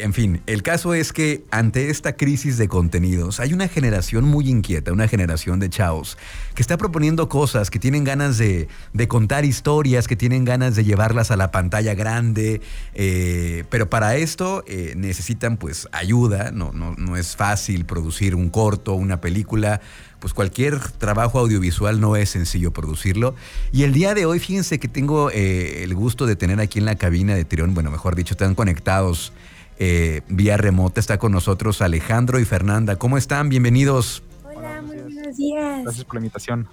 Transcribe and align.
en 0.00 0.12
fin, 0.12 0.42
el 0.46 0.62
caso 0.62 0.94
es 0.94 1.12
que 1.12 1.44
ante 1.50 1.90
esta 1.90 2.16
crisis 2.16 2.58
de 2.58 2.68
contenidos 2.68 3.40
hay 3.40 3.52
una 3.52 3.68
generación 3.68 4.24
muy 4.24 4.48
inquieta, 4.48 4.92
una 4.92 5.08
generación 5.08 5.60
de 5.60 5.70
chavos 5.70 6.18
que 6.54 6.62
está 6.62 6.76
proponiendo 6.76 7.28
cosas, 7.28 7.70
que 7.70 7.78
tienen 7.78 8.04
ganas 8.04 8.38
de, 8.38 8.68
contar 9.08 9.44
historias, 9.44 10.08
que 10.08 10.16
tienen 10.16 10.44
ganas 10.44 10.74
de 10.74 10.84
llevarlas 10.84 11.30
a 11.30 11.36
la 11.36 11.50
pantalla 11.50 11.94
grande, 11.94 12.60
eh, 12.94 13.64
pero 13.70 13.90
para 13.90 14.16
esto 14.16 14.64
eh, 14.66 14.94
necesitan 14.96 15.56
pues 15.56 15.88
ayuda, 15.92 16.50
no, 16.50 16.72
no, 16.72 16.94
no 16.96 17.16
es 17.16 17.36
fácil 17.36 17.84
producir 17.84 18.34
un 18.34 18.48
corto, 18.50 18.94
una 18.94 19.20
película, 19.20 19.80
pues 20.18 20.34
cualquier 20.34 20.80
trabajo 20.80 21.38
audiovisual 21.38 22.00
no 22.00 22.16
es 22.16 22.30
sencillo 22.30 22.72
producirlo. 22.72 23.34
Y 23.72 23.82
el 23.82 23.92
día 23.92 24.14
de 24.14 24.26
hoy, 24.26 24.38
fíjense 24.38 24.78
que 24.78 24.88
tengo 24.88 25.30
eh, 25.30 25.82
el 25.84 25.94
gusto 25.94 26.26
de 26.26 26.36
tener 26.36 26.60
aquí 26.60 26.78
en 26.78 26.84
la 26.84 26.96
cabina 26.96 27.34
de 27.34 27.44
Trión, 27.44 27.74
bueno, 27.74 27.90
mejor 27.90 28.16
dicho, 28.16 28.34
están 28.34 28.54
conectados 28.54 29.32
eh, 29.78 30.22
vía 30.28 30.56
remota. 30.56 31.00
Está 31.00 31.18
con 31.18 31.32
nosotros 31.32 31.82
Alejandro 31.82 32.38
y 32.38 32.44
Fernanda. 32.44 32.96
¿Cómo 32.96 33.18
están? 33.18 33.48
Bienvenidos. 33.48 34.22
Hola, 34.44 34.82
muy 34.82 34.98
buenos 34.98 35.36
días. 35.36 35.82
Gracias 35.82 36.04
por 36.04 36.14
la 36.14 36.20
invitación. 36.20 36.68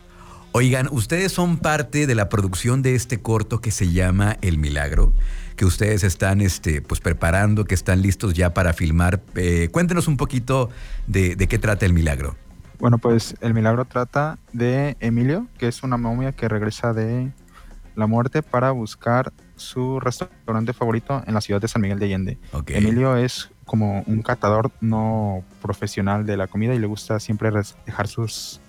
Oigan, 0.52 0.88
ustedes 0.92 1.32
son 1.32 1.58
parte 1.58 2.06
de 2.06 2.14
la 2.14 2.30
producción 2.30 2.84
de 2.84 2.94
este 2.94 3.20
corto 3.20 3.60
que 3.60 3.72
se 3.72 3.92
llama 3.92 4.38
El 4.42 4.60
Milagro, 4.60 5.12
que 5.56 5.66
ustedes 5.66 6.04
están 6.04 6.42
este, 6.42 6.82
pues, 6.82 7.02
preparando, 7.02 7.66
que 7.66 7.74
están 7.74 8.04
listos 8.04 8.36
ya 8.36 8.54
para 8.54 8.74
filmar. 8.74 9.22
Eh, 9.34 9.70
cuéntenos 9.72 10.08
un 10.08 10.16
poquito 10.16 10.70
de, 11.08 11.36
de 11.36 11.48
qué 11.48 11.58
trata 11.58 11.88
El 11.88 11.94
Milagro. 11.94 12.36
Bueno, 12.78 13.00
pues 13.00 13.36
El 13.42 13.56
Milagro 13.56 13.86
trata 13.86 14.38
de 14.52 14.96
Emilio, 15.00 15.48
que 15.58 15.68
es 15.68 15.82
una 15.82 15.98
momia 15.98 16.34
que 16.34 16.48
regresa 16.48 16.94
de 16.94 17.32
la 17.96 18.08
muerte 18.08 18.42
para 18.42 18.72
buscar 18.72 19.32
su 19.56 20.00
restaurante 20.00 20.74
favorito 20.74 21.24
en 21.26 21.34
la 21.34 21.42
ciudad 21.42 21.62
de 21.62 21.68
San 21.68 21.82
Miguel 21.82 22.00
de 22.00 22.06
Allende. 22.06 22.38
Emilio 22.68 23.16
es 23.16 23.50
como 23.66 24.04
un 24.08 24.22
catador 24.22 24.72
no 24.82 25.44
profesional 25.62 26.26
de 26.26 26.38
la 26.38 26.48
comida 26.48 26.74
y 26.74 26.80
le 26.80 26.88
gusta 26.88 27.20
siempre 27.20 27.50
dejar 27.86 28.08
sus 28.08 28.60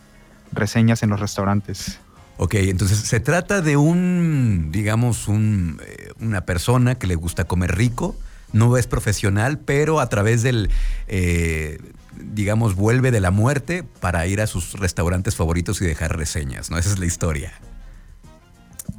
reseñas 0.52 1.02
en 1.02 1.10
los 1.10 1.20
restaurantes. 1.20 1.98
Ok, 2.36 2.54
entonces 2.54 2.98
se 2.98 3.20
trata 3.20 3.60
de 3.60 3.76
un, 3.76 4.70
digamos, 4.72 5.28
un, 5.28 5.80
eh, 5.86 6.10
una 6.20 6.40
persona 6.40 6.96
que 6.96 7.06
le 7.06 7.14
gusta 7.14 7.44
comer 7.44 7.76
rico, 7.76 8.16
no 8.52 8.76
es 8.76 8.86
profesional, 8.86 9.58
pero 9.58 10.00
a 10.00 10.08
través 10.08 10.42
del, 10.42 10.70
eh, 11.06 11.78
digamos, 12.16 12.74
vuelve 12.74 13.10
de 13.10 13.20
la 13.20 13.30
muerte 13.30 13.84
para 14.00 14.26
ir 14.26 14.40
a 14.40 14.46
sus 14.46 14.72
restaurantes 14.74 15.36
favoritos 15.36 15.80
y 15.80 15.86
dejar 15.86 16.16
reseñas, 16.16 16.70
¿no? 16.70 16.78
Esa 16.78 16.90
es 16.90 16.98
la 16.98 17.06
historia. 17.06 17.52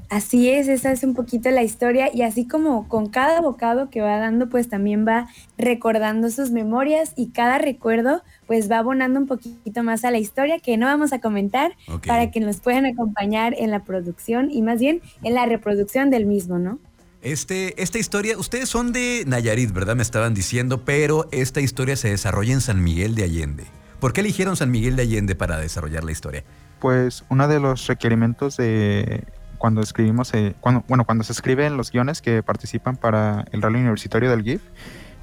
Así 0.09 0.49
es, 0.49 0.67
esa 0.67 0.91
es 0.91 1.03
un 1.03 1.15
poquito 1.15 1.49
la 1.49 1.63
historia 1.63 2.09
y 2.13 2.21
así 2.21 2.47
como 2.47 2.87
con 2.87 3.09
cada 3.09 3.41
bocado 3.41 3.89
que 3.89 4.01
va 4.01 4.17
dando, 4.17 4.49
pues 4.49 4.69
también 4.69 5.05
va 5.07 5.27
recordando 5.57 6.29
sus 6.29 6.51
memorias 6.51 7.13
y 7.15 7.29
cada 7.29 7.57
recuerdo 7.57 8.21
pues 8.45 8.69
va 8.69 8.77
abonando 8.77 9.19
un 9.19 9.25
poquito 9.25 9.83
más 9.83 10.05
a 10.05 10.11
la 10.11 10.19
historia 10.19 10.59
que 10.59 10.77
no 10.77 10.85
vamos 10.85 11.11
a 11.11 11.19
comentar 11.19 11.75
para 12.05 12.29
que 12.29 12.39
nos 12.39 12.57
puedan 12.57 12.85
acompañar 12.85 13.55
en 13.57 13.71
la 13.71 13.83
producción 13.83 14.51
y 14.51 14.61
más 14.61 14.79
bien 14.79 15.01
en 15.23 15.33
la 15.33 15.45
reproducción 15.45 16.09
del 16.11 16.25
mismo, 16.25 16.59
¿no? 16.59 16.79
Este, 17.23 17.81
esta 17.81 17.97
historia, 17.97 18.37
ustedes 18.37 18.69
son 18.69 18.93
de 18.93 19.23
Nayarit, 19.25 19.71
¿verdad? 19.71 19.95
Me 19.95 20.03
estaban 20.03 20.35
diciendo, 20.35 20.85
pero 20.85 21.27
esta 21.31 21.59
historia 21.59 21.95
se 21.95 22.09
desarrolla 22.09 22.53
en 22.53 22.61
San 22.61 22.83
Miguel 22.83 23.15
de 23.15 23.23
Allende. 23.23 23.63
¿Por 23.99 24.13
qué 24.13 24.21
eligieron 24.21 24.55
San 24.55 24.69
Miguel 24.69 24.95
de 24.95 25.01
Allende 25.01 25.33
para 25.33 25.57
desarrollar 25.57 26.03
la 26.03 26.11
historia? 26.11 26.43
Pues 26.79 27.23
uno 27.29 27.47
de 27.47 27.59
los 27.59 27.87
requerimientos 27.87 28.57
de 28.57 29.23
cuando 29.57 29.81
escribimos, 29.81 30.33
eh, 30.33 30.55
cuando, 30.59 30.83
bueno, 30.87 31.05
cuando 31.05 31.23
se 31.23 31.33
escriben 31.33 31.77
los 31.77 31.91
guiones 31.91 32.21
que 32.21 32.43
participan 32.43 32.97
para 32.97 33.45
el 33.51 33.61
rally 33.61 33.79
universitario 33.79 34.29
del 34.29 34.43
GIF, 34.43 34.61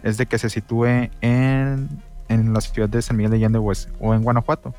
es 0.02 0.16
de 0.16 0.26
que 0.26 0.38
se 0.38 0.50
sitúe 0.50 1.10
en, 1.20 1.88
en 2.28 2.52
la 2.52 2.60
ciudad 2.60 2.88
de 2.88 3.00
San 3.02 3.16
Miguel 3.16 3.30
de 3.30 3.36
Allende 3.38 3.58
o, 3.58 4.14
en 4.14 4.22
Guanajuato. 4.22 4.74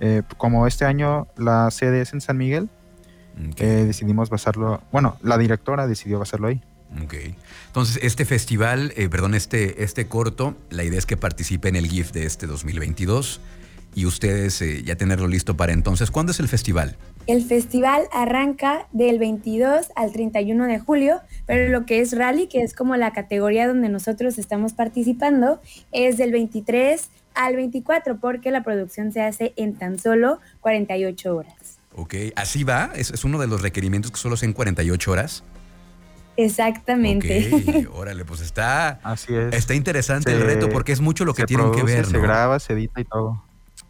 Eh, 0.00 0.22
como 0.36 0.66
este 0.66 0.84
año 0.84 1.26
la 1.36 1.70
sede 1.70 2.00
es 2.00 2.12
en 2.12 2.20
San 2.20 2.36
Miguel, 2.36 2.68
eh, 3.56 3.84
decidimos 3.86 4.30
basarlo, 4.30 4.82
bueno, 4.92 5.16
la 5.22 5.38
directora 5.38 5.86
decidió 5.86 6.18
basarlo 6.18 6.48
ahí. 6.48 6.62
Ok. 7.02 7.14
Entonces, 7.68 7.98
este 8.02 8.24
festival, 8.24 8.92
perdón, 9.10 9.34
este, 9.34 9.82
este 9.82 10.06
corto, 10.06 10.56
la 10.70 10.84
idea 10.84 10.98
es 10.98 11.06
que 11.06 11.16
participe 11.16 11.68
en 11.68 11.76
el 11.76 11.86
GIF 11.86 12.12
de 12.12 12.26
este 12.26 12.46
2022 12.46 13.40
y 13.94 14.06
ustedes 14.06 14.62
ya 14.84 14.96
tenerlo 14.96 15.28
listo 15.28 15.56
para 15.56 15.72
entonces. 15.72 16.10
¿Cuándo 16.10 16.32
es 16.32 16.40
el 16.40 16.48
festival? 16.48 16.96
El 17.26 17.44
festival 17.44 18.02
arranca 18.12 18.88
del 18.92 19.18
22 19.18 19.88
al 19.94 20.12
31 20.12 20.66
de 20.66 20.78
julio, 20.80 21.20
pero 21.46 21.70
lo 21.70 21.86
que 21.86 22.00
es 22.00 22.16
rally, 22.16 22.48
que 22.48 22.62
es 22.62 22.74
como 22.74 22.96
la 22.96 23.12
categoría 23.12 23.68
donde 23.68 23.88
nosotros 23.88 24.38
estamos 24.38 24.72
participando, 24.72 25.60
es 25.92 26.16
del 26.16 26.32
23 26.32 27.10
al 27.34 27.56
24, 27.56 28.18
porque 28.18 28.50
la 28.50 28.64
producción 28.64 29.12
se 29.12 29.22
hace 29.22 29.52
en 29.56 29.74
tan 29.74 29.98
solo 29.98 30.40
48 30.60 31.36
horas. 31.36 31.78
Ok, 31.94 32.14
así 32.34 32.64
va, 32.64 32.90
es, 32.94 33.24
uno 33.24 33.38
de 33.38 33.46
los 33.46 33.62
requerimientos 33.62 34.10
que 34.10 34.18
solo 34.18 34.36
sean 34.36 34.52
48 34.52 35.10
horas. 35.12 35.44
Exactamente. 36.36 37.50
Ok, 37.52 37.94
órale, 37.94 38.24
pues 38.24 38.40
está, 38.40 39.00
Así 39.02 39.34
es. 39.34 39.54
está 39.54 39.74
interesante 39.74 40.32
el 40.32 40.40
reto 40.40 40.70
porque 40.70 40.92
es 40.92 41.00
mucho 41.00 41.24
lo 41.24 41.34
que 41.34 41.44
tienen 41.44 41.70
que 41.72 41.82
ver. 41.82 42.06
Se 42.06 42.18
graba, 42.18 42.58
se 42.58 42.72
edita 42.72 43.00
y 43.00 43.04
todo. 43.04 43.44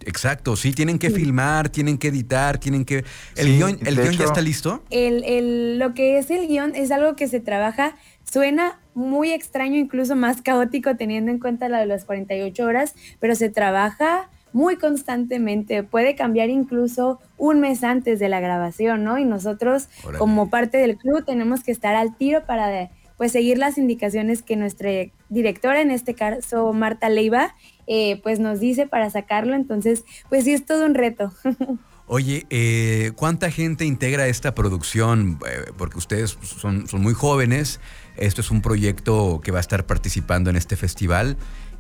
Exacto, 0.07 0.57
sí, 0.57 0.73
tienen 0.73 0.99
que 0.99 1.11
filmar, 1.11 1.69
tienen 1.69 1.99
que 1.99 2.09
editar, 2.09 2.59
tienen 2.59 2.85
que... 2.85 3.05
¿El 3.37 3.57
guion, 3.57 3.79
el 3.85 3.97
guion 3.97 4.13
ya 4.13 4.25
está 4.25 4.41
listo? 4.41 4.83
El, 4.91 5.25
el, 5.25 5.79
lo 5.79 5.95
que 5.95 6.19
es 6.19 6.31
el 6.31 6.49
guion 6.49 6.75
es 6.75 6.91
algo 6.91 7.17
que 7.17 7.29
se 7.29 7.41
trabaja, 7.41 7.97
suena 8.25 8.81
muy 8.95 9.31
extraño, 9.31 9.77
incluso 9.77 10.17
más 10.17 10.43
caótico 10.43 10.97
teniendo 10.97 11.31
en 11.31 11.39
cuenta 11.39 11.69
la 11.69 11.81
de 11.81 11.87
las 11.87 12.05
48 12.05 12.65
horas, 12.65 12.95
pero 13.21 13.35
se 13.35 13.49
trabaja 13.49 14.29
muy 14.53 14.77
constantemente, 14.77 15.83
puede 15.83 16.15
cambiar 16.15 16.51
incluso 16.51 17.21
un 17.39 17.61
mes 17.61 17.83
antes 17.85 18.19
de 18.19 18.29
la 18.29 18.41
grabación, 18.41 19.03
¿no? 19.03 19.19
Y 19.19 19.25
nosotros 19.25 19.89
como 20.19 20.51
parte 20.51 20.79
del 20.79 20.97
club 20.97 21.25
tenemos 21.25 21.63
que 21.63 21.73
estar 21.73 21.95
al 21.95 22.17
tiro 22.17 22.45
para 22.45 22.91
pues 23.17 23.33
seguir 23.33 23.59
las 23.59 23.79
indicaciones 23.79 24.43
que 24.43 24.57
nuestra 24.57 24.91
directora, 25.29 25.81
en 25.81 25.91
este 25.91 26.15
caso 26.15 26.73
Marta 26.73 27.09
Leiva, 27.09 27.55
eh, 27.95 28.21
pues 28.23 28.41
nos 28.41 28.59
dice 28.59 28.87
para 28.87 29.11
sacarlo. 29.11 29.55
Entonces, 29.55 30.05
pues 30.31 30.45
sí 30.45 30.55
es 30.55 30.65
todo 30.65 30.87
un 30.87 30.95
reto. 30.95 31.31
Oye, 32.07 32.47
eh, 32.49 33.13
¿cuánta 33.17 33.51
gente 33.51 33.85
integra 33.85 34.27
esta 34.29 34.55
producción? 34.55 35.39
Eh, 35.47 35.73
porque 35.77 35.99
ustedes 35.99 36.39
son, 36.41 36.89
son 36.89 37.03
muy 37.03 37.13
jóvenes. 37.13 37.81
Esto 38.17 38.41
es 38.41 38.51
un 38.51 38.63
proyecto 38.63 39.43
que 39.45 39.53
va 39.53 39.59
a 39.59 39.61
estar 39.61 39.85
participando 39.85 40.49
en 40.49 40.57
este 40.57 40.77
festival. 40.77 41.37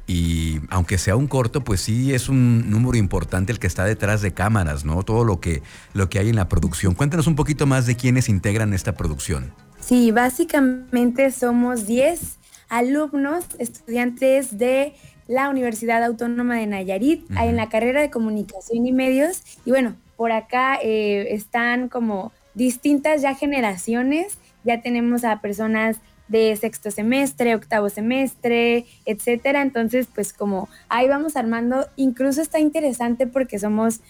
Y 0.07 0.61
aunque 0.69 0.99
sea 0.99 1.17
un 1.17 1.29
corto, 1.29 1.65
pues 1.65 1.81
sí 1.81 2.13
es 2.13 2.29
un 2.29 2.69
número 2.69 2.99
importante 2.99 3.51
el 3.51 3.59
que 3.59 3.67
está 3.67 3.87
detrás 3.87 4.21
de 4.21 4.35
cámaras, 4.35 4.85
¿no? 4.85 5.03
Todo 5.05 5.25
lo 5.25 5.41
que, 5.41 5.63
lo 5.95 6.11
que 6.11 6.19
hay 6.19 6.29
en 6.29 6.37
la 6.37 6.49
producción. 6.49 6.95
Cuéntanos 6.95 7.27
un 7.27 7.37
poquito 7.37 7.67
más 7.67 7.87
de 7.87 7.97
quiénes 7.97 8.29
integran 8.29 8.75
esta 8.75 8.93
producción. 8.93 9.55
Sí, 9.81 10.11
básicamente 10.11 11.31
somos 11.31 11.87
10 11.87 12.39
alumnos, 12.73 13.45
estudiantes 13.59 14.57
de 14.57 14.95
la 15.29 15.49
Universidad 15.49 16.03
Autónoma 16.03 16.57
de 16.57 16.67
Nayarit, 16.67 17.25
en 17.39 17.57
la 17.57 17.69
carrera 17.69 18.01
de 18.01 18.11
comunicación 18.11 18.87
y 18.87 18.93
medios. 18.93 19.43
Y 19.65 19.71
bueno, 19.71 19.97
por 20.17 20.33
acá 20.33 20.79
eh, 20.83 21.35
están 21.35 21.89
como 21.89 22.33
distintas 22.55 23.23
ya 23.23 23.35
generaciones, 23.35 24.39
ya 24.65 24.83
tenemos 24.83 25.25
a 25.25 25.41
personas 25.41 25.99
de 26.29 26.57
sexto 26.57 26.91
semestre, 26.91 27.55
octavo 27.55 27.89
semestre, 27.89 28.87
etcétera. 29.05 29.63
Entonces, 29.63 30.09
pues 30.13 30.33
como 30.33 30.69
ahí 30.89 31.09
vamos 31.09 31.37
armando, 31.37 31.89
incluso 31.97 32.41
está 32.41 32.59
interesante 32.59 33.27
porque 33.27 33.59
somos 33.59 34.01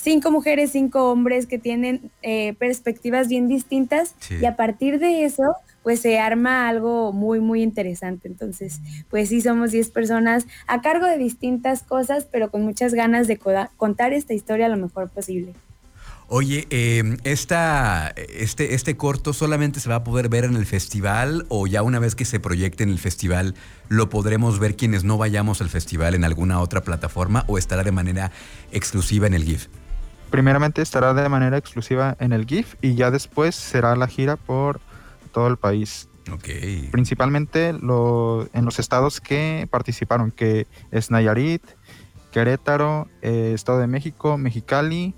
cinco 0.00 0.30
mujeres, 0.30 0.72
cinco 0.72 1.10
hombres 1.10 1.46
que 1.46 1.58
tienen 1.58 2.10
eh, 2.22 2.54
perspectivas 2.58 3.28
bien 3.28 3.48
distintas 3.48 4.14
y 4.30 4.44
a 4.44 4.56
partir 4.56 4.98
de 4.98 5.24
eso 5.24 5.44
pues 5.82 6.00
se 6.00 6.18
arma 6.18 6.68
algo 6.68 7.12
muy, 7.12 7.40
muy 7.40 7.62
interesante. 7.62 8.28
Entonces, 8.28 8.80
pues 9.08 9.30
sí, 9.30 9.40
somos 9.40 9.70
10 9.70 9.90
personas 9.90 10.46
a 10.66 10.82
cargo 10.82 11.06
de 11.06 11.16
distintas 11.16 11.82
cosas, 11.82 12.26
pero 12.30 12.50
con 12.50 12.62
muchas 12.62 12.92
ganas 12.92 13.26
de 13.26 13.38
contar 13.76 14.12
esta 14.12 14.34
historia 14.34 14.68
lo 14.68 14.76
mejor 14.76 15.08
posible. 15.08 15.54
Oye, 16.30 16.66
eh, 16.68 17.16
esta, 17.24 18.08
este, 18.08 18.74
este 18.74 18.98
corto 18.98 19.32
solamente 19.32 19.80
se 19.80 19.88
va 19.88 19.94
a 19.94 20.04
poder 20.04 20.28
ver 20.28 20.44
en 20.44 20.56
el 20.56 20.66
festival 20.66 21.46
o 21.48 21.66
ya 21.66 21.82
una 21.82 22.00
vez 22.00 22.14
que 22.14 22.26
se 22.26 22.38
proyecte 22.38 22.82
en 22.84 22.90
el 22.90 22.98
festival 22.98 23.54
lo 23.88 24.10
podremos 24.10 24.58
ver 24.58 24.76
quienes 24.76 25.04
no 25.04 25.16
vayamos 25.16 25.62
al 25.62 25.70
festival 25.70 26.14
en 26.14 26.24
alguna 26.24 26.60
otra 26.60 26.82
plataforma 26.82 27.44
o 27.46 27.56
estará 27.56 27.82
de 27.82 27.92
manera 27.92 28.30
exclusiva 28.72 29.26
en 29.26 29.32
el 29.32 29.44
GIF? 29.44 29.68
Primeramente 30.30 30.82
estará 30.82 31.14
de 31.14 31.28
manera 31.28 31.56
exclusiva 31.56 32.16
en 32.20 32.32
el 32.32 32.46
GIF 32.46 32.74
y 32.82 32.94
ya 32.94 33.10
después 33.10 33.54
será 33.54 33.96
la 33.96 34.06
gira 34.08 34.36
por 34.36 34.80
todo 35.32 35.48
el 35.48 35.56
país. 35.56 36.08
Okay. 36.30 36.88
Principalmente 36.92 37.72
lo, 37.72 38.48
en 38.52 38.64
los 38.64 38.78
estados 38.78 39.20
que 39.20 39.66
participaron, 39.70 40.30
que 40.30 40.66
es 40.90 41.10
Nayarit, 41.10 41.62
Querétaro, 42.32 43.08
eh, 43.22 43.52
Estado 43.54 43.78
de 43.78 43.86
México, 43.86 44.36
Mexicali 44.36 45.14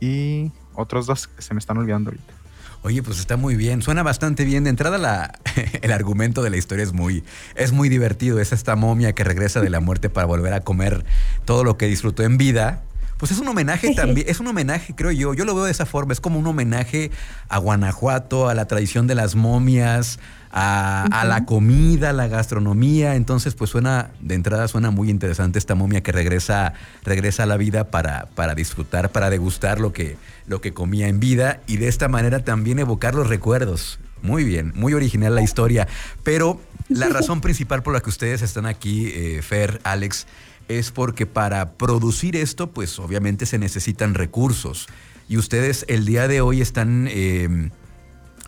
y 0.00 0.52
otros 0.74 1.06
dos 1.06 1.26
que 1.26 1.42
se 1.42 1.54
me 1.54 1.58
están 1.58 1.78
olvidando 1.78 2.10
ahorita. 2.10 2.34
Oye, 2.82 3.02
pues 3.02 3.18
está 3.18 3.38
muy 3.38 3.56
bien, 3.56 3.80
suena 3.80 4.02
bastante 4.02 4.44
bien. 4.44 4.64
De 4.64 4.70
entrada 4.70 4.98
la, 4.98 5.38
el 5.82 5.90
argumento 5.90 6.42
de 6.42 6.50
la 6.50 6.58
historia 6.58 6.84
es 6.84 6.92
muy, 6.92 7.24
es 7.54 7.72
muy 7.72 7.88
divertido. 7.88 8.38
Es 8.40 8.52
esta 8.52 8.76
momia 8.76 9.14
que 9.14 9.24
regresa 9.24 9.62
de 9.62 9.70
la 9.70 9.80
muerte 9.80 10.10
para 10.10 10.26
volver 10.26 10.52
a 10.52 10.60
comer 10.60 11.04
todo 11.46 11.64
lo 11.64 11.78
que 11.78 11.86
disfrutó 11.86 12.24
en 12.24 12.36
vida. 12.36 12.82
Pues 13.18 13.32
es 13.32 13.38
un 13.38 13.48
homenaje 13.48 13.94
también, 13.94 14.26
es 14.28 14.40
un 14.40 14.46
homenaje, 14.48 14.94
creo 14.94 15.12
yo, 15.12 15.34
yo 15.34 15.44
lo 15.44 15.54
veo 15.54 15.64
de 15.64 15.70
esa 15.70 15.86
forma, 15.86 16.12
es 16.12 16.20
como 16.20 16.38
un 16.38 16.46
homenaje 16.46 17.10
a 17.48 17.58
Guanajuato, 17.58 18.48
a 18.48 18.54
la 18.54 18.66
tradición 18.66 19.06
de 19.06 19.14
las 19.14 19.34
momias, 19.34 20.18
a, 20.50 21.24
la 21.26 21.44
comida, 21.44 22.10
a 22.10 22.12
la 22.12 22.28
gastronomía. 22.28 23.16
Entonces, 23.16 23.54
pues 23.54 23.70
suena, 23.70 24.10
de 24.20 24.34
entrada 24.34 24.68
suena 24.68 24.90
muy 24.90 25.10
interesante 25.10 25.58
esta 25.58 25.74
momia 25.74 26.02
que 26.02 26.12
regresa, 26.12 26.74
regresa 27.04 27.42
a 27.42 27.46
la 27.46 27.56
vida 27.56 27.90
para, 27.90 28.26
para 28.34 28.54
disfrutar, 28.54 29.10
para 29.10 29.30
degustar 29.30 29.80
lo 29.80 29.92
que, 29.92 30.16
lo 30.46 30.60
que 30.60 30.72
comía 30.72 31.08
en 31.08 31.18
vida 31.18 31.60
y 31.66 31.78
de 31.78 31.88
esta 31.88 32.08
manera 32.08 32.40
también 32.44 32.78
evocar 32.78 33.14
los 33.14 33.28
recuerdos. 33.28 33.98
Muy 34.22 34.44
bien, 34.44 34.72
muy 34.74 34.94
original 34.94 35.34
la 35.34 35.42
historia. 35.42 35.86
Pero 36.22 36.60
la 36.88 37.08
razón 37.08 37.40
principal 37.40 37.82
por 37.82 37.92
la 37.92 38.00
que 38.00 38.10
ustedes 38.10 38.40
están 38.40 38.64
aquí, 38.64 39.08
eh, 39.14 39.42
Fer, 39.42 39.80
Alex, 39.84 40.26
es 40.68 40.90
porque 40.90 41.26
para 41.26 41.72
producir 41.72 42.36
esto, 42.36 42.70
pues 42.70 42.98
obviamente 42.98 43.46
se 43.46 43.58
necesitan 43.58 44.14
recursos. 44.14 44.88
Y 45.28 45.36
ustedes 45.36 45.84
el 45.88 46.04
día 46.04 46.28
de 46.28 46.40
hoy 46.40 46.60
están 46.60 47.08
eh, 47.10 47.70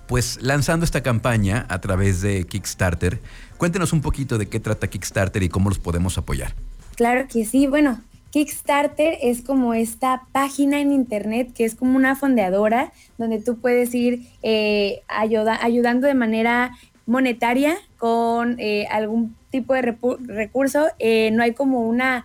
pues 0.06 0.38
lanzando 0.42 0.84
esta 0.84 1.02
campaña 1.02 1.66
a 1.68 1.80
través 1.80 2.20
de 2.20 2.44
Kickstarter. 2.44 3.20
Cuéntenos 3.56 3.92
un 3.92 4.00
poquito 4.00 4.38
de 4.38 4.46
qué 4.46 4.60
trata 4.60 4.88
Kickstarter 4.88 5.42
y 5.42 5.48
cómo 5.48 5.68
los 5.68 5.78
podemos 5.78 6.18
apoyar. 6.18 6.54
Claro 6.96 7.26
que 7.28 7.44
sí, 7.44 7.66
bueno, 7.66 8.00
Kickstarter 8.30 9.18
es 9.22 9.42
como 9.42 9.74
esta 9.74 10.22
página 10.32 10.80
en 10.80 10.92
internet 10.92 11.52
que 11.54 11.64
es 11.64 11.74
como 11.74 11.96
una 11.96 12.16
fondeadora 12.16 12.92
donde 13.18 13.40
tú 13.40 13.58
puedes 13.58 13.94
ir 13.94 14.26
eh, 14.42 15.02
ayudando 15.08 16.06
de 16.06 16.14
manera 16.14 16.72
monetaria 17.06 17.76
con 17.98 18.56
eh, 18.58 18.86
algún 18.90 19.34
tipo 19.60 19.74
de 19.74 19.82
recurso. 19.82 20.86
Eh, 20.98 21.30
no 21.32 21.42
hay 21.42 21.52
como 21.54 21.82
una 21.82 22.24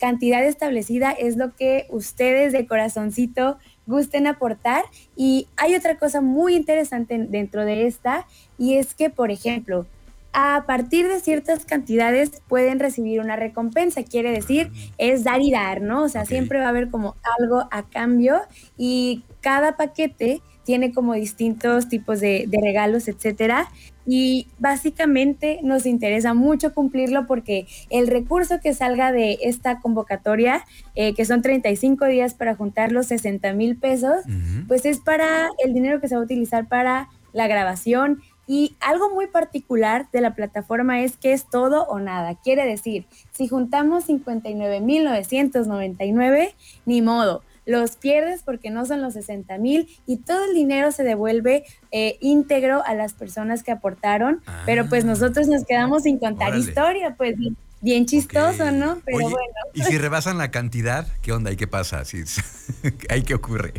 cantidad 0.00 0.44
establecida, 0.44 1.12
es 1.12 1.36
lo 1.36 1.54
que 1.54 1.86
ustedes 1.90 2.52
de 2.52 2.66
corazoncito 2.66 3.56
gusten 3.86 4.26
aportar. 4.26 4.82
Y 5.14 5.46
hay 5.56 5.76
otra 5.76 5.96
cosa 5.96 6.20
muy 6.20 6.56
interesante 6.56 7.16
dentro 7.28 7.64
de 7.64 7.86
esta, 7.86 8.26
y 8.58 8.74
es 8.74 8.94
que, 8.94 9.10
por 9.10 9.30
ejemplo, 9.30 9.86
a 10.32 10.64
partir 10.66 11.08
de 11.08 11.20
ciertas 11.20 11.64
cantidades 11.64 12.42
pueden 12.48 12.78
recibir 12.78 13.20
una 13.20 13.36
recompensa, 13.36 14.04
quiere 14.04 14.30
decir, 14.30 14.70
es 14.98 15.24
dar 15.24 15.40
y 15.40 15.50
dar, 15.50 15.82
¿no? 15.82 16.04
O 16.04 16.08
sea, 16.08 16.24
siempre 16.24 16.60
va 16.60 16.66
a 16.66 16.68
haber 16.68 16.88
como 16.90 17.16
algo 17.38 17.66
a 17.70 17.82
cambio 17.88 18.40
y 18.76 19.24
cada 19.40 19.76
paquete 19.76 20.40
tiene 20.64 20.92
como 20.92 21.14
distintos 21.14 21.88
tipos 21.88 22.20
de, 22.20 22.48
regalos, 22.62 23.08
etcétera. 23.08 23.68
Y 24.12 24.48
básicamente 24.58 25.60
nos 25.62 25.86
interesa 25.86 26.34
mucho 26.34 26.74
cumplirlo 26.74 27.28
porque 27.28 27.68
el 27.90 28.08
recurso 28.08 28.58
que 28.60 28.74
salga 28.74 29.12
de 29.12 29.38
esta 29.42 29.78
convocatoria, 29.78 30.64
eh, 30.96 31.14
que 31.14 31.24
son 31.24 31.42
35 31.42 32.06
días 32.06 32.34
para 32.34 32.56
juntar 32.56 32.90
los 32.90 33.06
60 33.06 33.52
mil 33.52 33.76
pesos, 33.76 34.24
pues 34.66 34.84
es 34.84 34.98
para 34.98 35.48
el 35.64 35.74
dinero 35.74 36.00
que 36.00 36.08
se 36.08 36.16
va 36.16 36.22
a 36.22 36.24
utilizar 36.24 36.66
para 36.66 37.08
la 37.32 37.46
grabación. 37.46 38.20
Y 38.48 38.74
algo 38.80 39.14
muy 39.14 39.28
particular 39.28 40.08
de 40.10 40.22
la 40.22 40.34
plataforma 40.34 41.02
es 41.02 41.16
que 41.16 41.32
es 41.32 41.48
todo 41.48 41.84
o 41.84 42.00
nada. 42.00 42.34
Quiere 42.34 42.66
decir, 42.66 43.06
si 43.30 43.46
juntamos 43.46 44.08
59.999, 44.08 46.52
ni 46.84 47.00
modo 47.00 47.44
los 47.70 47.96
pierdes 47.96 48.42
porque 48.42 48.70
no 48.70 48.84
son 48.84 49.00
los 49.00 49.14
60 49.14 49.56
mil 49.58 49.88
y 50.06 50.18
todo 50.18 50.44
el 50.44 50.54
dinero 50.54 50.90
se 50.90 51.04
devuelve 51.04 51.64
eh, 51.92 52.18
íntegro 52.20 52.82
a 52.84 52.94
las 52.94 53.14
personas 53.14 53.62
que 53.62 53.70
aportaron, 53.70 54.42
pero 54.66 54.88
pues 54.88 55.04
ah. 55.04 55.08
nosotros 55.08 55.46
nos 55.46 55.64
quedamos 55.64 56.02
sin 56.02 56.18
contar 56.18 56.56
historia, 56.56 57.14
pues 57.16 57.36
bien 57.80 58.06
chistoso, 58.06 58.72
¿no? 58.72 59.00
Pero 59.04 59.30
bueno. 59.30 59.38
¿Y 59.72 59.82
si 59.82 59.98
rebasan 59.98 60.36
la 60.36 60.50
cantidad, 60.50 61.06
qué 61.22 61.32
onda 61.32 61.52
y 61.52 61.56
qué 61.56 61.68
pasa? 61.68 62.04
Si, 62.04 62.24
¿Ahí 63.08 63.22
qué 63.22 63.34
ocurre? 63.34 63.74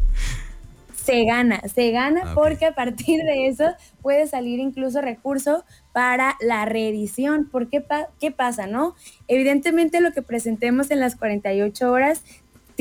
Se 1.03 1.25
gana, 1.25 1.61
se 1.73 1.89
gana 1.91 2.21
ah, 2.25 2.31
porque 2.35 2.67
a 2.67 2.75
partir 2.75 3.23
de 3.23 3.47
eso 3.47 3.73
puede 4.01 4.27
salir 4.27 4.59
incluso 4.59 5.01
recurso 5.01 5.65
para 5.93 6.37
la 6.39 6.65
reedición. 6.65 7.49
¿Por 7.49 7.69
qué, 7.69 7.83
qué 8.19 8.31
pasa, 8.31 8.67
no? 8.67 8.95
Evidentemente 9.27 9.99
lo 9.99 10.11
que 10.11 10.21
presentemos 10.21 10.91
en 10.91 10.99
las 10.99 11.15
48 11.15 11.91
horas 11.91 12.23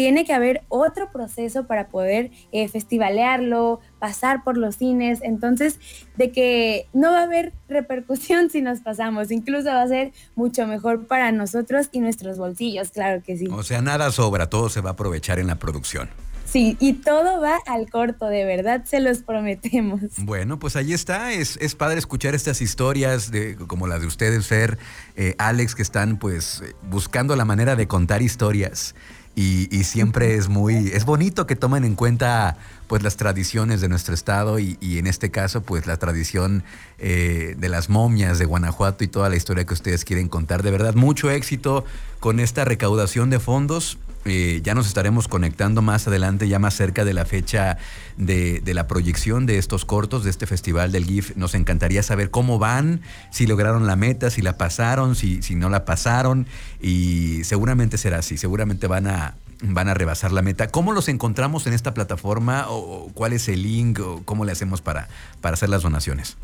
tiene 0.01 0.25
que 0.25 0.33
haber 0.33 0.63
otro 0.71 1.13
proceso 1.13 1.67
para 1.67 1.89
poder 1.89 2.31
eh, 2.53 2.69
festivalearlo, 2.69 3.81
pasar 3.99 4.43
por 4.45 4.57
los 4.57 4.77
cines. 4.77 5.19
Entonces, 5.21 5.79
de 6.17 6.33
que 6.33 6.87
no 6.95 7.11
va 7.11 7.19
a 7.19 7.23
haber 7.25 7.53
repercusión 7.69 8.49
si 8.51 8.63
nos 8.63 8.81
pasamos, 8.81 9.31
incluso 9.31 9.69
va 9.69 9.83
a 9.83 9.89
ser 9.89 10.15
mucho 10.37 10.67
mejor 10.67 11.07
para 11.07 11.33
nosotros 11.33 11.91
y 11.93 12.01
nuestros 12.01 12.39
bolsillos, 12.39 12.93
claro 12.93 13.23
que 13.23 13.37
sí. 13.37 13.47
O 13.53 13.63
sea, 13.63 13.83
nada 13.83 14.11
sobra, 14.11 14.49
todo 14.49 14.71
se 14.71 14.81
va 14.81 14.89
a 14.89 14.93
aprovechar 14.95 15.39
en 15.39 15.49
la 15.49 15.57
producción. 15.57 16.09
Sí, 16.47 16.79
y 16.81 16.95
todo 16.95 17.43
va 17.43 17.59
al 17.67 17.91
corto, 17.91 18.27
de 18.27 18.47
verdad, 18.47 18.85
se 18.87 19.01
los 19.01 19.19
prometemos. 19.19 20.01
Bueno, 20.17 20.59
pues 20.59 20.77
ahí 20.77 20.95
está, 20.95 21.31
es, 21.33 21.59
es 21.59 21.75
padre 21.75 21.99
escuchar 21.99 22.35
estas 22.35 22.63
historias 22.63 23.31
de, 23.31 23.55
como 23.55 23.87
las 23.87 24.01
de 24.01 24.07
ustedes, 24.07 24.47
Fer, 24.47 24.79
eh, 25.15 25.35
Alex, 25.37 25.75
que 25.75 25.83
están 25.83 26.19
pues 26.19 26.65
buscando 26.89 27.37
la 27.37 27.45
manera 27.45 27.77
de 27.77 27.87
contar 27.87 28.23
historias 28.23 28.95
y, 29.35 29.85
siempre 29.85 30.35
es 30.35 30.49
muy, 30.49 30.91
es 30.93 31.05
bonito 31.05 31.47
que 31.47 31.57
tomen 31.57 31.85
en 31.85 31.95
cuenta 31.95 32.57
pues 32.91 33.05
las 33.05 33.17
tradiciones 33.17 33.81
de 33.81 33.89
nuestro 33.89 34.15
estado 34.15 34.59
y, 34.59 34.77
en 34.81 35.07
este 35.07 35.31
caso 35.31 35.63
pues 35.63 35.87
la 35.87 35.97
tradición 35.97 36.65
eh, 36.99 37.55
de 37.57 37.69
las 37.69 37.89
momias 37.89 38.41
de 38.41 38.47
Guanajuato 38.47 39.05
y 39.05 39.07
toda 39.07 39.29
la 39.29 39.37
historia 39.37 39.65
que 39.65 39.75
ustedes 39.75 40.05
quieren 40.05 40.27
contar. 40.27 40.65
De 40.65 40.73
verdad, 40.73 40.97
mucho 40.97 41.31
éxito 41.31 41.85
con 42.19 42.41
esta 42.41 42.65
recaudación 42.65 43.31
de 43.31 43.39
fondos. 43.39 43.97
Eh, 44.25 44.61
ya 44.65 44.75
nos 44.75 44.89
estaremos 44.89 45.29
conectando 45.29 45.83
más 45.83 46.09
adelante, 46.09 46.49
ya 46.49 46.59
más 46.59 46.75
cerca 46.75 47.05
de 47.05 47.15
la 47.15 47.27
fecha 47.27 47.79
de, 48.17 48.61
la 48.67 48.89
proyección 48.89 49.47
de 49.47 49.59
estos 49.59 49.85
cortos, 49.85 50.25
de 50.25 50.31
este 50.31 50.49
festival 50.49 50.91
del 50.91 51.05
GIF. 51.05 51.37
Nos 51.37 51.55
encantaría 51.55 52.03
saber 52.03 52.31
cómo 52.31 52.59
van, 52.59 53.03
si 53.31 53.47
lograron 53.47 53.87
la 53.87 53.95
meta, 53.95 54.31
si 54.31 54.43
la 54.43 54.59
pasaron, 54.59 55.15
si, 55.15 55.43
si 55.43 55.55
no 55.55 55.71
la 55.71 55.85
pasaron. 55.85 56.49
Y 56.81 57.45
seguramente 57.45 57.99
será 57.99 58.19
así, 58.19 58.37
seguramente 58.37 58.89
van 58.89 59.07
a, 59.07 59.37
van 59.63 59.89
a 59.89 59.95
rebasar 59.95 60.33
la 60.33 60.43
meta. 60.43 60.69
¿Cómo 60.69 60.93
los 60.93 61.09
encontramos 61.09 61.67
en 61.67 61.73
esta 61.73 61.95
plataforma? 61.95 62.67
¿O 62.69 63.11
cuál 63.15 63.33
es 63.33 63.49
el 63.49 63.63
link? 63.63 64.01
¿O 64.01 64.23
cómo 64.25 64.45
le 64.45 64.53
hacemos 64.53 64.81
para, 64.81 65.09
para 65.41 65.55
hacer 65.55 65.69
las 65.69 65.83
donaciones? 65.83 66.37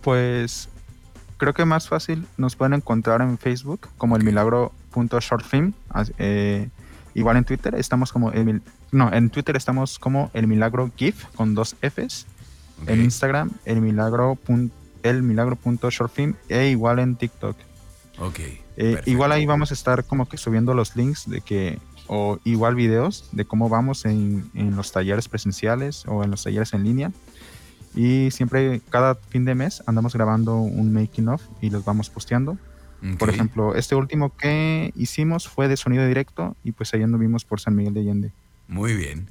Pues 0.00 0.68
creo 1.36 1.54
que 1.54 1.64
más 1.64 1.88
fácil 1.88 2.26
nos 2.36 2.56
pueden 2.56 2.74
encontrar 2.74 3.20
en 3.20 3.38
Facebook 3.38 3.88
como 3.98 4.16
el 4.16 4.24
milagro.shortfilm. 4.24 5.72
Eh, 6.18 6.68
igual 7.14 7.36
en 7.36 7.44
Twitter 7.44 7.74
estamos 7.74 8.12
como 8.12 8.30
el, 8.32 8.62
no, 8.90 9.12
en 9.12 9.30
Twitter 9.30 9.56
estamos 9.56 9.98
como 9.98 10.30
el 10.34 10.46
milagro 10.46 10.90
GIF 10.96 11.24
con 11.34 11.54
dos 11.54 11.76
Fs. 11.80 12.26
En 12.86 13.00
Instagram 13.02 13.50
el 13.64 13.80
milagro 13.80 14.38
el 15.02 15.22
milagro.shortfilm 15.22 16.34
e 16.48 16.68
igual 16.68 16.98
en 16.98 17.16
TikTok. 17.16 17.56
Ok. 18.18 18.40
Eh, 18.76 19.00
igual 19.06 19.32
ahí 19.32 19.46
vamos 19.46 19.70
a 19.70 19.74
estar 19.74 20.04
como 20.04 20.28
que 20.28 20.36
subiendo 20.36 20.74
los 20.74 20.96
links 20.96 21.28
de 21.28 21.40
que 21.40 21.78
o 22.08 22.38
igual 22.44 22.74
videos 22.74 23.28
de 23.32 23.44
cómo 23.44 23.68
vamos 23.68 24.04
en, 24.04 24.50
en 24.54 24.76
los 24.76 24.92
talleres 24.92 25.28
presenciales 25.28 26.04
o 26.06 26.24
en 26.24 26.30
los 26.30 26.42
talleres 26.42 26.72
en 26.74 26.84
línea. 26.84 27.12
Y 27.94 28.30
siempre, 28.30 28.80
cada 28.90 29.14
fin 29.14 29.44
de 29.44 29.54
mes, 29.54 29.82
andamos 29.86 30.14
grabando 30.14 30.56
un 30.56 30.92
making 30.92 31.28
of 31.28 31.42
y 31.60 31.70
los 31.70 31.84
vamos 31.84 32.10
posteando. 32.10 32.58
Por 33.18 33.30
ejemplo, 33.30 33.74
este 33.74 33.96
último 33.96 34.36
que 34.36 34.92
hicimos 34.94 35.48
fue 35.48 35.66
de 35.66 35.76
sonido 35.76 36.06
directo 36.06 36.56
y 36.62 36.70
pues 36.70 36.94
ahí 36.94 37.02
anduvimos 37.02 37.44
por 37.44 37.58
San 37.58 37.74
Miguel 37.74 37.94
de 37.94 38.00
Allende. 38.00 38.32
Muy 38.68 38.94
bien. 38.94 39.28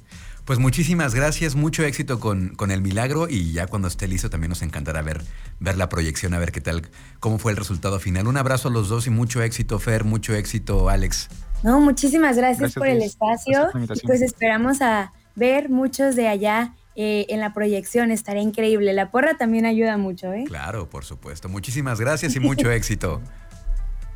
Pues 0.52 0.60
muchísimas 0.60 1.14
gracias, 1.14 1.54
mucho 1.54 1.82
éxito 1.82 2.20
con, 2.20 2.50
con, 2.50 2.70
el 2.70 2.82
milagro 2.82 3.26
y 3.26 3.52
ya 3.52 3.66
cuando 3.66 3.88
esté 3.88 4.06
listo 4.06 4.28
también 4.28 4.50
nos 4.50 4.60
encantará 4.60 5.00
ver, 5.00 5.22
ver 5.60 5.78
la 5.78 5.88
proyección, 5.88 6.34
a 6.34 6.38
ver 6.38 6.52
qué 6.52 6.60
tal, 6.60 6.82
cómo 7.20 7.38
fue 7.38 7.52
el 7.52 7.56
resultado 7.56 7.98
final. 7.98 8.26
Un 8.26 8.36
abrazo 8.36 8.68
a 8.68 8.70
los 8.70 8.90
dos 8.90 9.06
y 9.06 9.10
mucho 9.10 9.42
éxito, 9.42 9.78
Fer, 9.78 10.04
mucho 10.04 10.34
éxito, 10.34 10.90
Alex. 10.90 11.30
No, 11.62 11.80
muchísimas 11.80 12.36
gracias, 12.36 12.74
por 12.74 12.86
el 12.86 13.00
espacio. 13.00 13.70
pues 14.04 14.20
esperamos 14.20 14.82
a 14.82 15.10
ver 15.36 15.70
muchos 15.70 16.16
de 16.16 16.28
allá 16.28 16.74
eh, 16.96 17.24
en 17.30 17.40
la 17.40 17.54
proyección, 17.54 18.10
estaría 18.10 18.42
increíble. 18.42 18.92
La 18.92 19.10
porra 19.10 19.38
también 19.38 19.64
ayuda 19.64 19.96
mucho, 19.96 20.34
¿eh? 20.34 20.44
Claro, 20.46 20.86
por 20.86 21.06
supuesto. 21.06 21.48
Muchísimas 21.48 21.98
gracias 21.98 22.36
y 22.36 22.40
mucho 22.40 22.70
éxito. 22.70 23.22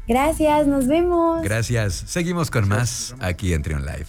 Gracias, 0.06 0.66
nos 0.66 0.86
vemos. 0.86 1.42
Gracias. 1.42 1.94
Seguimos 2.06 2.50
con 2.50 2.68
más 2.68 3.14
aquí 3.20 3.54
en 3.54 3.62
Trion 3.62 3.86
Live. 3.86 4.08